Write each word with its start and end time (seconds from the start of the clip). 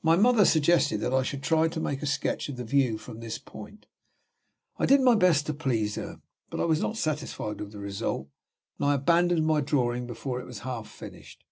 My 0.00 0.14
mother 0.14 0.44
suggested 0.44 0.98
that 0.98 1.12
I 1.12 1.24
should 1.24 1.42
try 1.42 1.66
to 1.66 1.80
make 1.80 2.00
a 2.00 2.06
sketch 2.06 2.48
of 2.48 2.54
the 2.56 2.62
view 2.62 2.98
from 2.98 3.18
this 3.18 3.36
point. 3.36 3.86
I 4.78 4.86
did 4.86 5.00
my 5.00 5.16
best 5.16 5.44
to 5.46 5.54
please 5.54 5.96
her, 5.96 6.20
but 6.50 6.60
I 6.60 6.64
was 6.64 6.80
not 6.80 6.96
satisfied 6.96 7.58
with 7.60 7.72
the 7.72 7.80
result; 7.80 8.28
and 8.78 8.86
I 8.88 8.94
abandoned 8.94 9.44
my 9.44 9.60
drawing 9.60 10.06
before 10.06 10.40
it 10.40 10.46
was 10.46 10.60
half 10.60 10.86
finished. 10.88 11.42